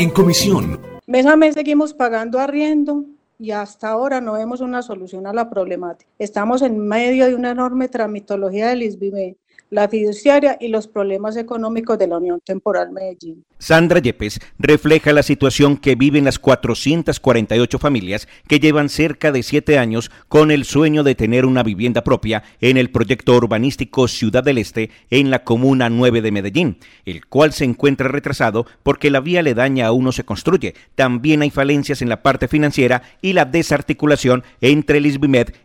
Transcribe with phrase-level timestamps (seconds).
[0.00, 0.80] En comisión.
[1.06, 3.04] Mes a mes seguimos pagando arriendo
[3.38, 6.10] y hasta ahora no vemos una solución a la problemática.
[6.18, 9.36] Estamos en medio de una enorme tramitología del ISBIME
[9.68, 13.44] la fiduciaria y los problemas económicos de la Unión Temporal Medellín.
[13.58, 19.78] Sandra Yepes refleja la situación que viven las 448 familias que llevan cerca de siete
[19.78, 24.58] años con el sueño de tener una vivienda propia en el proyecto urbanístico Ciudad del
[24.58, 29.42] Este en la Comuna 9 de Medellín, el cual se encuentra retrasado porque la vía
[29.42, 30.74] ledaña aún no se construye.
[30.94, 35.10] También hay falencias en la parte financiera y la desarticulación entre el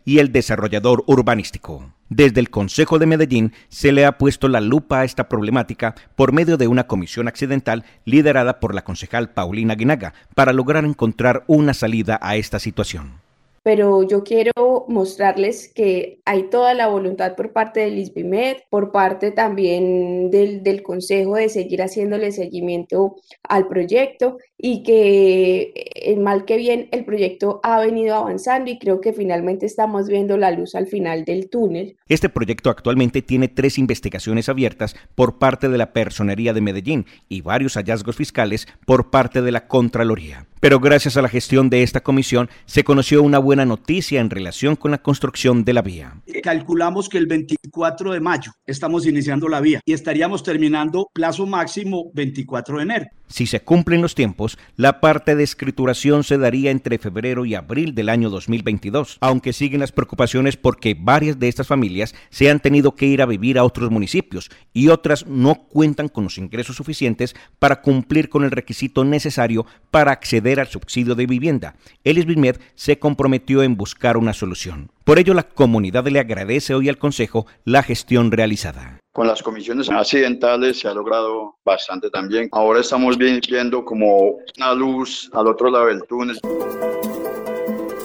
[0.06, 1.94] y el desarrollador urbanístico.
[2.10, 6.34] Desde el Consejo de Medellín se le ha puesto la lupa a esta problemática por
[6.34, 11.74] medio de una comisión accidental liderada por la concejal Paulina Guinaga para lograr encontrar una
[11.74, 13.25] salida a esta situación
[13.66, 19.32] pero yo quiero mostrarles que hay toda la voluntad por parte del ISBIMED, por parte
[19.32, 26.58] también del, del, Consejo de seguir haciéndole seguimiento al proyecto y que el mal que
[26.58, 30.86] bien el proyecto ha venido avanzando y creo que finalmente estamos viendo la luz al
[30.86, 31.98] final del túnel.
[32.08, 37.42] Este proyecto actualmente tiene tres investigaciones abiertas por parte de la Personería de Medellín y
[37.42, 42.02] varios hallazgos fiscales por parte de la Contraloría pero gracias a la gestión de esta
[42.02, 46.16] comisión se conoció una buena noticia en relación con la construcción de la vía.
[46.44, 52.12] Calculamos que el 24 de mayo estamos iniciando la vía y estaríamos terminando plazo máximo
[52.14, 53.06] 24 de enero.
[53.28, 57.96] Si se cumplen los tiempos, la parte de escrituración se daría entre febrero y abril
[57.96, 62.96] del año 2022, aunque siguen las preocupaciones porque varias de estas familias se han tenido
[62.96, 67.36] que ir a vivir a otros municipios y otras no cuentan con los ingresos suficientes
[67.58, 70.12] para cumplir con el requisito necesario para
[70.56, 71.76] acceder al subsidio de vivienda.
[72.04, 74.90] El ISBIMED se comprometió en buscar una solución.
[75.04, 79.00] Por ello, la comunidad le agradece hoy al Consejo la gestión realizada.
[79.14, 82.50] Con las comisiones accidentales se ha logrado bastante también.
[82.52, 86.40] Ahora estamos viendo como una luz al otro lado del túnel.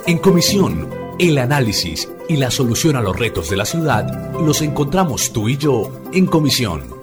[0.06, 5.32] En comisión, el análisis y la solución a los retos de la ciudad los encontramos
[5.32, 6.99] tú y yo en comisión